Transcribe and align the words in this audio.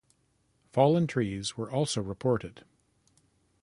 Fallen 0.71 1.05
trees 1.05 1.55
were 1.57 1.69
also 1.69 2.01
reported. 2.01 2.65